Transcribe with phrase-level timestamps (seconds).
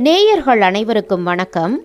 [0.00, 1.80] நேயர்கள் அனைவருக்கும் வணக்கம்.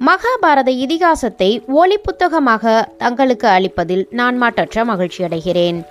[0.00, 5.84] மகாபாரத இதிகாசத்தை ஒலி புத்தகமாக தங்களுக்கு அளிப்பதில் நான் மாற்றற்ற மகிழ்ச்சி அடைகிறேன்.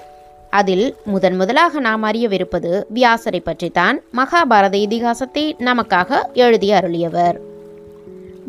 [0.50, 7.40] அதில் முதன் முதலாக நாம் அறியவிருப்பது வியாசரை பற்றித்தான் மகாபாரத இதிகாசத்தை நமக்காக எழுதி அருளியவர்.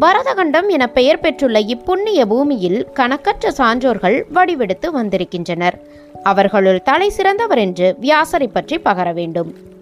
[0.01, 5.79] பரதகண்டம் என பெயர் பெற்றுள்ள இப்புண்ணிய பூமியில் கணக்கற்ற சான்றோர்கள் வடிவெடுத்து வந்திருக்கின்றனர்.
[6.23, 9.73] அவர்களுள் தலை சிறந்தவர் என்று வியாசரை பற்றி பகர வேண்டும்.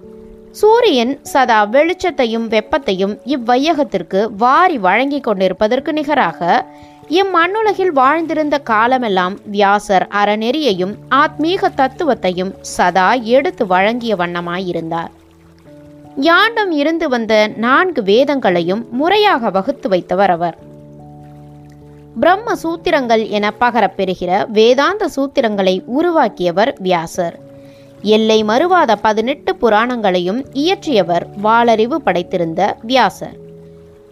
[0.53, 6.67] சூரியன் சதா வெளிச்சத்தையும் வெப்பத்தையும் இவ்வையகத்திற்கு வாரி வழங்கிக் கொண்டிருப்பதற்கு நிகராக
[7.09, 15.11] இம்மண்ணுலகில் வாழ்ந்திருந்த காலமெல்லாம் வியாசர் அறநெறியையும் ஆத்மீக தத்துவத்தையும் சதா எடுத்து வழங்கிய வண்ணமாயிருந்தார்.
[16.17, 20.59] யாண்டும் இருந்து வந்த நான்கு வேதங்களையும் முறையாக வகுத்து வைத்தவர் அவர்.
[22.21, 27.51] பிரம்ம சூத்திரங்கள் என பகரப்பெறுகிற வேதாந்த சூத்திரங்களை உருவாக்கியவர் வியாசர்.
[28.03, 33.37] எல்லை மறுவாத பதினெட்டு புராணங்களையும் இயற்றியவர் வாளறிவு படைத்திருந்த வியாசர்.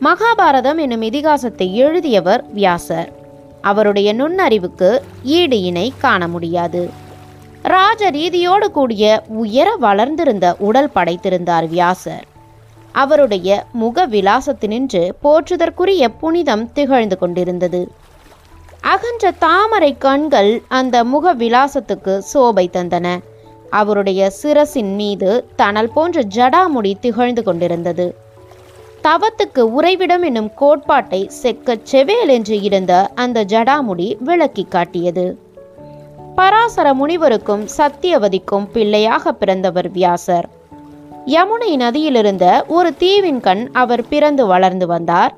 [0.00, 3.12] மகாபாரதம் என்னும் இதிகாசத்தை எழுதியவர் வியாசர்.
[3.60, 6.90] அவருடைய நுண்ணறிவுக்கு ஈடு இணை காண முடியாது.
[7.62, 12.24] ராஜ ரீதியோடு கூடிய உயர வளர்ந்திருந்த உடல் படைத்திருந்தார் வியாசர்.
[12.92, 17.92] அவருடைய முக விலாசத்தினின்று போற்றுதற்குரிய புனிதம் திகழ்ந்து கொண்டிருந்தது.
[18.80, 23.18] அகன்ற தாமரை கண்கள் அந்த முக விலாசத்துக்கு சோபை தந்தன.
[23.70, 28.14] அவருடைய சிரசின் மீது தணல் போன்ற ஜடாமுடி திகழ்ந்து கொண்டிருந்தது.
[29.02, 35.38] தவத்துக்கு உறைவிடம் என்னும் கோட்பாட்டை செக்கச் செவேல் என்று இருந்த அந்த ஜடாமுடி விளக்கி காட்டியது.
[36.34, 40.48] பராசர முனிவருக்கும் சத்தியவதிக்கும் பிள்ளையாக பிறந்தவர் வியாசர்.
[41.26, 45.34] யமுனை நதியிலிருந்த ஒரு தீவின் கண் அவர் பிறந்து வளர்ந்து வந்தார்.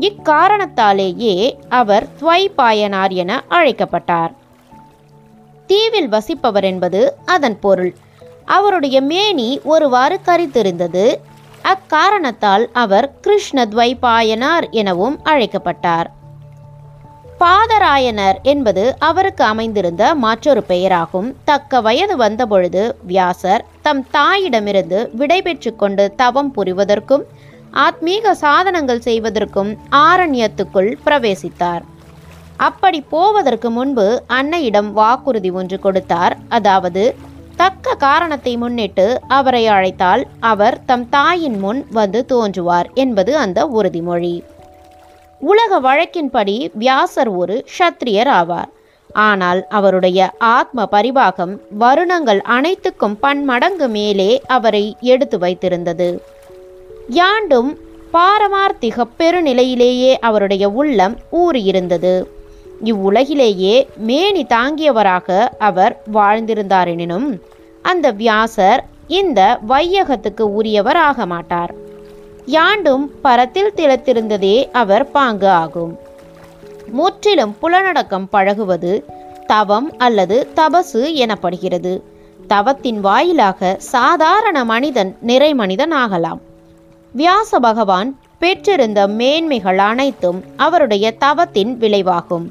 [0.00, 4.34] இக்காரணத்தாலேயே அவர் துவைபாயனார் என அழைக்கப்பட்டார்.
[5.74, 7.94] தீவில் வசிப்பவர் என்பது அதன் பொருள்.
[8.44, 11.14] அவருடைய மேனி ஒருவாறு கரித்திருந்தது
[11.62, 16.12] அக்காரணத்தால் அவர் கிருஷ்ணத்வைபாயனார் எனவும் அழைக்கப்பட்டார்.
[17.40, 21.34] பாதராயனர் என்பது அவருக்கு அமைந்திருந்த மற்றொரு பெயராகும்.
[21.44, 27.22] தக்க வயது வந்தபொழுது வியாசர் தம் தாயிடமிருந்து விடைபெற்று கொண்டு தவம் புரிவதற்கும்
[27.72, 31.82] ஆத்மீக சாதனங்கள் செய்வதற்கும் ஆரண்யத்துக்குள் பிரவேசித்தார்.
[32.56, 36.36] அப்படி போவதற்கு முன்பு அன்னையிடம் வாக்குறுதி ஒன்று கொடுத்தார்.
[36.48, 37.14] அதாவது
[37.56, 44.42] தக்க காரணத்தை முன்னிட்டு அவரை அழைத்தால் அவர் தம் தாயின் முன் வந்து தோன்றுவார் என்பது அந்த உறுதிமொழி.
[45.38, 48.70] உலக வழக்கின்படி வியாசர் ஒரு ஷத்திரியர் ஆவார்.
[49.12, 56.18] ஆனால் அவருடைய ஆத்ம பரிபாகம் வருணங்கள் அனைத்துக்கும் பன்மடங்கு மேலே அவரை எடுத்து வைத்திருந்தது.
[57.08, 57.78] யாண்டும்
[58.12, 62.26] பாரமார்த்திக பெருநிலையிலேயே அவருடைய உள்ளம் ஊறியிருந்தது.
[62.84, 67.40] இவ்வுலகிலேயே மேனி தாங்கியவராக அவர் வாழ்ந்திருந்தாரெனினும்
[67.82, 71.74] அந்த வியாசர் இந்த வையகத்துக்கு உரியவர் ஆக மாட்டார்.
[72.46, 75.98] யாண்டும் பரத்தில் திளைத்திருந்ததே அவர் பாங்கு ஆகும்.
[76.86, 79.04] முற்றிலும் புலனடக்கம் பழகுவது
[79.46, 82.00] தவம் அல்லது தபசு எனப்படுகிறது.
[82.46, 86.40] தவத்தின் வாயிலாக சாதாரண மனிதன் நிறை மனிதன் ஆகலாம்.
[87.12, 92.50] வியாச பகவான் பெற்றிருந்த மேன்மைகள் அனைத்தும் அவருடைய தவத்தின் விளைவாகும்.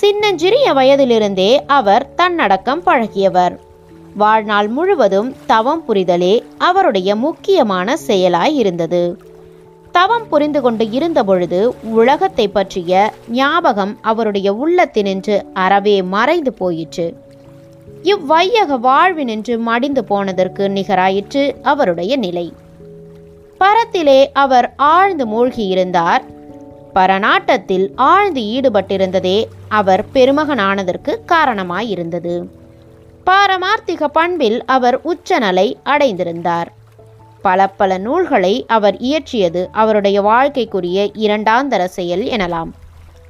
[0.00, 3.58] சின்னஞ்சிறிய வயதிலிருந்தே அவர் தன்னடக்கம் பழகியவர்.
[4.16, 9.18] வாழ்நாள் முழுவதும் தவம் புரிதலே அவருடைய முக்கியமான செயலாய் இருந்தது.
[9.92, 17.16] தவம் புரிந்து கொண்டு இருந்தபொழுது உலகத்தை பற்றிய ஞாபகம் அவருடைய உள்ளத்தினின்று அறவே மறைந்து போயிற்று.
[18.02, 22.52] இவ்வையக வாழ்வினின்று மடிந்து போனதற்கு நிகராயிற்று அவருடைய நிலை.
[23.60, 26.22] பரத்திலே அவர் ஆழ்ந்து மூழ்கியிருந்தார்.
[26.96, 32.48] பரநாட்டத்தில் ஆழ்ந்து ஈடுபட்டிருந்ததே அவர் பெருமகனானதற்கு காரணமாயிருந்தது.
[33.26, 36.66] பாரமார்த்திக பண்பில் அவர் உச்சநலை அடைந்திருந்தார்.
[37.42, 42.70] பல பல நூல்களை அவர் இயற்றியது அவருடைய வாழ்க்கைக்குரிய இரண்டாந்தர செயல் எனலாம்.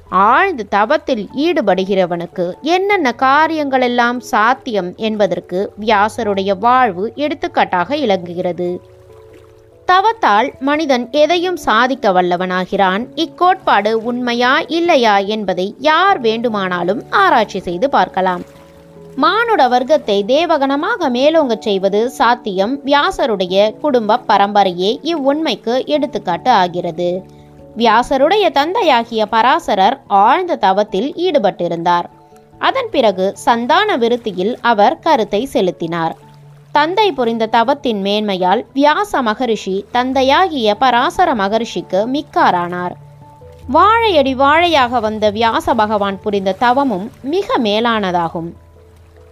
[0.09, 8.95] ஆழ்ந்து தவத்தில் ஈடுபடுகிறவனுக்கு என்னென்ன காரியங்களெல்லாம் சாத்தியம் என்பதற்கு வியாசருடைய வாழ்வு எடுத்துக்காட்டாக இலங்குகிறது
[9.91, 13.03] தவத்தால் மனிதன் எதையும் சாதிக்க வல்லவனாகிறான்.
[13.15, 18.43] இக்கோட்பாடு உண்மையா இல்லையா என்பதை யார் வேண்டுமானாலும் ஆராய்ச்சி செய்து பார்க்கலாம்.
[19.15, 22.79] மானுட வர்க்கத்தை தேவகணமாக மேலோங்கச் செய்வது சாத்தியம்.
[22.85, 27.23] வியாசருடைய குடும்ப பரம்பரையே இவ்வுண்மைக்கு எடுத்துக்காட்டு ஆகிறது.
[27.77, 32.05] வியாசருடைய தந்தையாகிய பராசரர் ஆழ்ந்த தவத்தில் ஈடுபட்டிருந்தார்.
[32.59, 36.15] அதன் பிறகு சந்தான விருத்தியில் அவர் கருத்தை செலுத்தினார்.
[36.77, 42.91] தந்தை புரிந்த தவத்தின் மேன்மையால் வியாச மகரிஷி தந்தையாகிய பராசர மகரிஷிக்கு மிக்காரானார்.
[43.67, 48.53] வாழையடி வாழையாக வந்த வியாச பகவான் புரிந்த தவமும் மிக மேலானதாகும்.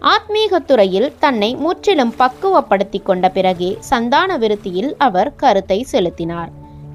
[0.02, 6.50] ஆத்மீகத் துறையில் தன்னை முற்றிலும் பக்குவப்படுத்தி கொண்ட பிறகே சந்தான விருத்தியில் அவர் கருத்தை செலுத்தினார்.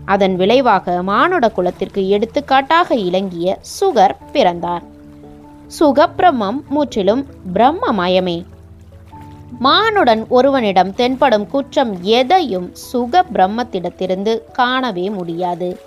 [0.05, 4.82] அதன் விளைவாக மானுட குலத்திற்கு எடுத்துக்காட்டாக இலங்கிய சுகர் பிறந்தார்.
[5.81, 8.44] சுகப்பிரமம் முற்றிலும் பிரம்மமயமே.
[9.58, 15.81] மானுடன் ஒருவனிடம் தென்படும் குற்றம் எதையும் சுக பிரம்மத்திடத்திலிருந்து காணவே முடியாது.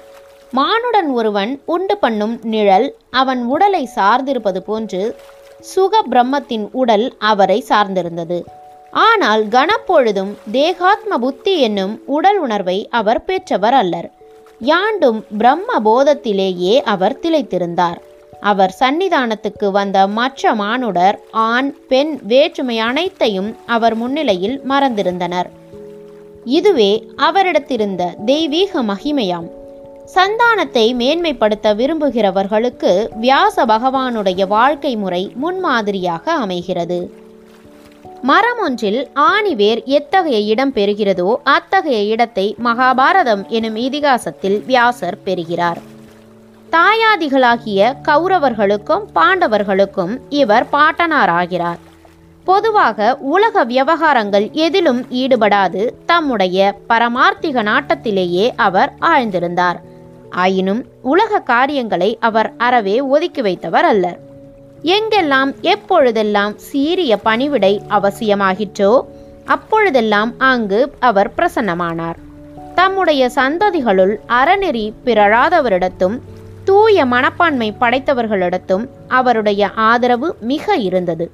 [0.54, 5.18] மானுடன் ஒருவன் உண்டு பண்ணும் நிழல் அவன் உடலை சார்ந்திருப்பது போன்று
[5.60, 8.44] சுக பிரம்மத்தின் உடல் அவரை சார்ந்திருந்தது.
[8.92, 14.12] ஆனால் கனப்பொழுதும் தேகாத்ம புத்தி என்னும் உடல் உணர்வை அவர் பெற்றவர் அல்லர்.
[14.60, 18.00] யாண்டும் பிரம்ம போதத்திலேயே அவர் திளைத்திருந்தார்.
[18.44, 25.50] அவர் சன்னிதானத்துக்கு வந்த மற்ற மானுடர் ஆண் பெண் வேற்றுமை அனைத்தையும் அவர் முன்னிலையில் மறந்திருந்தனர்.
[26.44, 29.48] இதுவே அவரிடத்திருந்த தெய்வீக மகிமையாம்.
[30.16, 37.00] சந்தானத்தை மேன்மைப்படுத்த விரும்புகிறவர்களுக்கு வியாச பகவானுடைய வாழ்க்கை முறை முன்மாதிரியாக அமைகிறது.
[38.22, 45.82] மரம் ஒன்றில் ஆணிவேர் எத்தகைய இடம் பெறுகிறதோ அத்தகைய இடத்தை மகாபாரதம் எனும் இதிகாசத்தில் வியாசர் பெறுகிறார்.
[46.74, 51.80] தாயாதிகளாகிய கௌரவர்களுக்கும் பாண்டவர்களுக்கும் இவர் பாட்டனாராகிறார்.
[52.44, 55.90] பொதுவாக உலக விவகாரங்கள் எதிலும் ஈடுபடாது.
[56.06, 59.76] தம்முடைய பரமார்த்திக நாட்டத்திலேயே அவர் ஆழ்ந்திருந்தார்.
[60.30, 64.20] ஆயினும் உலக காரியங்களை அவர் அறவே ஒதுக்கி வைத்தவர் அல்லர்.
[64.84, 69.02] எங்கெல்லாம் எப்பொழுதெல்லாம் சீரிய பணிவிடை அவசியமாகிற்றோ
[69.46, 72.16] அப்பொழுதெல்லாம் அங்கு அவர் பிரசன்னமானார்.
[72.76, 76.20] தம்முடைய சந்ததிகளுள் அறநெறி பிறழாதவரிடத்தும்
[76.64, 81.32] தூய மனப்பான்மை படைத்தவர்களிடத்தும் அவருடைய ஆதரவு மிக இருந்தது.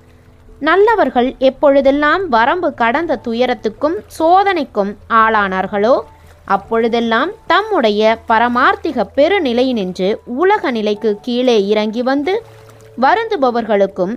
[0.59, 5.95] நல்லவர்கள் எப்பொழுதெல்லாம் வரம்பு கடந்த துயரத்துக்கும் சோதனைக்கும் ஆளானார்களோ
[6.45, 12.43] அப்பொழுதெல்லாம் தம்முடைய பரமார்த்திக பெருநிலையினின்று உலக நிலைக்கு கீழே இறங்கி வந்து
[13.01, 14.13] வருந்துபவர்களுக்கும்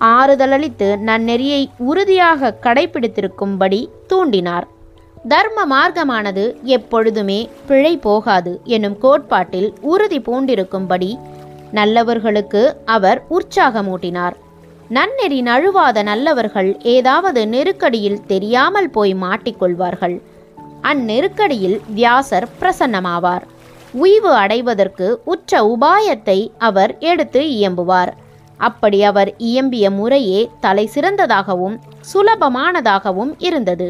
[0.00, 4.66] ஆறுதலளித்து நன்னெறியை உறுதியாக கடைபிடித்திருக்கும்படி தூண்டினார்.
[5.28, 11.18] தர்ம மார்க்கமானது எப்பொழுதுமே பிழை போகாது என்னும் கோட்பாட்டில் உறுதி பூண்டிருக்கும்படி
[11.72, 14.36] நல்லவர்களுக்கு அவர் உற்சாகமூட்டினார்.
[14.88, 20.22] நன்னெறி நழுவாத நல்லவர்கள் ஏதாவது நெருக்கடியில் தெரியாமல் போய் மாட்டிக்கொள்வார்கள்.
[20.82, 23.44] அந்நெருக்கடியில் வியாசர் பிரசன்னமாவார்.
[23.92, 28.12] உய்வு அடைவதற்கு உற்ற உபாயத்தை அவர் எடுத்து இயம்புவார்.
[28.56, 31.78] அப்படி அவர் இயம்பிய முறையே தலை சிறந்ததாகவும்
[32.12, 33.88] சுலபமானதாகவும் இருந்தது.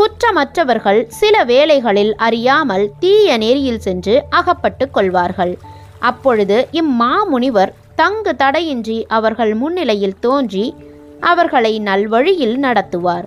[0.00, 5.58] குற்றமற்றவர்கள் சில வேளைகளில் அறியாமல் தீய நெறியில் சென்று அகப்பட்டு கொள்வார்கள்.
[5.98, 10.74] அப்பொழுது இம்மாமுனிவர் தங்கு தடையின்றி அவர்கள் முன்னிலையில் தோன்றி
[11.20, 13.26] அவர்களை நல்வழியில் நடத்துவார்.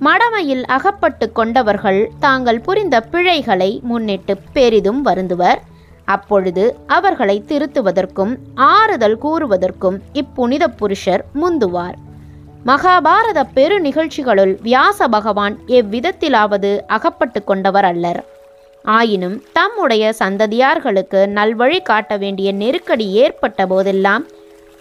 [0.00, 5.58] மடமையில் அகப்பட்டு கொண்டவர்கள் தாங்கள் புரிந்த பிழைகளை முன்னிட்டு பெரிதும் வருந்துவர்.
[6.04, 11.94] அப்பொழுது அவர்களை திருத்துவதற்கும் ஆறுதல் கூறுவதற்கும் இப்புனித புருஷர் முந்துவார்.
[12.66, 18.24] மகாபாரத பெரு நிகழ்ச்சிகளுள் வியாச பகவான் எவ்விதத்திலாவது அகப்பட்டு கொண்டவர் அல்லர்.
[18.84, 24.26] ஆயினும் தம்முடைய சந்ததியார்களுக்கு நல்வழி காட்ட வேண்டிய நெருக்கடி ஏற்பட்ட போதெல்லாம்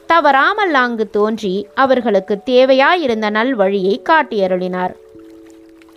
[0.05, 4.93] தவறாமல் அங்கு தோன்றி அவர்களுக்கு தேவையாயிருந்த நல்வழியை காட்டியருளினார்.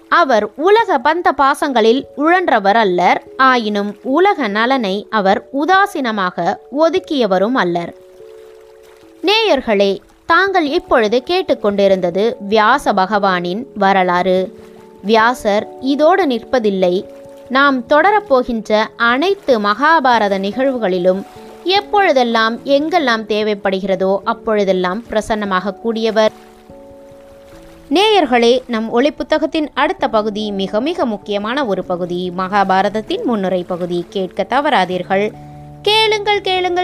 [0.08, 3.22] அவர் உலக பந்த பாசங்களில் உழன்றவர் அல்லர்.
[3.36, 7.94] ஆயினும் உலக நலனை அவர் உதாசீனமாக ஒதுக்கியவரும் அல்லர்.
[9.22, 9.98] நேயர்களே
[10.30, 14.58] தாங்கள் இப்பொழுது கேட்டுக்கொண்டிருந்தது வியாச பகவானின் வரலாறு.
[15.02, 17.04] வியாசர் இதோடு நிற்பதில்லை.
[17.48, 21.22] நாம் தொடரப்போகின்ற அனைத்து மகாபாரத நிகழ்வுகளிலும்
[21.64, 26.30] எப்பொழுதெல்லாம் எங்கெல்லாம் தேவைப்படுகிறதோ அப்பொழுதெல்லாம் பிரசன்னமாக கூடியவர்.
[27.90, 34.06] நேயர்களே நம் ஒளி புத்தகத்தின் அடுத்த பகுதி மிக மிக முக்கியமான ஒரு பகுதி மகாபாரதத்தின் முன்னுரை பகுதி.
[34.08, 35.30] கேட்க தவறாதீர்கள்.
[35.82, 36.78] கேளுங்கள் கேளுங்கள்.